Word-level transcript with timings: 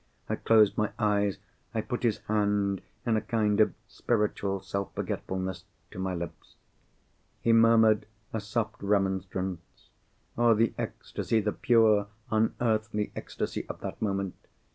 I 0.27 0.35
closed 0.35 0.79
my 0.79 0.91
eyes; 0.97 1.37
I 1.75 1.81
put 1.81 2.01
his 2.01 2.17
hand, 2.27 2.81
in 3.05 3.17
a 3.17 3.21
kind 3.21 3.59
of 3.59 3.75
spiritual 3.87 4.59
self 4.63 4.95
forgetfulness, 4.95 5.65
to 5.91 5.99
my 5.99 6.15
lips. 6.15 6.55
He 7.39 7.53
murmured 7.53 8.07
a 8.33 8.39
soft 8.41 8.81
remonstrance. 8.81 9.89
Oh 10.39 10.55
the 10.55 10.73
ecstasy, 10.75 11.39
the 11.39 11.51
pure, 11.53 12.07
unearthly 12.31 13.11
ecstasy 13.15 13.67
of 13.69 13.81
that 13.81 14.01
moment! 14.01 14.33